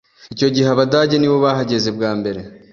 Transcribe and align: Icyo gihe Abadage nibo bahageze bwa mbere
Icyo 0.33 0.47
gihe 0.55 0.67
Abadage 0.71 1.15
nibo 1.17 1.37
bahageze 1.45 1.89
bwa 1.97 2.11
mbere 2.19 2.39